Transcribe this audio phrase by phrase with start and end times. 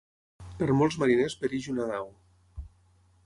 [0.61, 2.09] Per molts mariners pereix una nau.